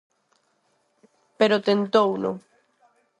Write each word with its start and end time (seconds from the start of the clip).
Pero 1.39 1.63
tentouno. 1.67 2.31